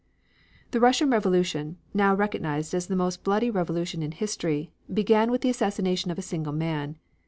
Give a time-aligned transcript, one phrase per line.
[0.71, 5.49] The Russian Revolution, now recognized as the most bloody revolution in history, began with the
[5.51, 6.97] assassination of a single man.